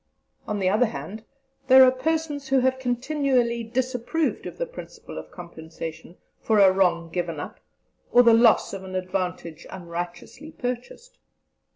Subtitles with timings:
[0.47, 1.25] On the other hand,
[1.67, 7.11] there are persons who have continually disapproved of the principle of compensation for a wrong
[7.11, 7.59] given up,
[8.11, 11.19] or the loss of an advantage unrighteously purchased.